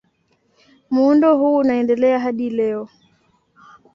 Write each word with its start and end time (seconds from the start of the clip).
Muundo 0.89 1.37
huu 1.37 1.57
unaendelea 1.57 2.19
hadi 2.19 2.49
leo. 2.49 2.89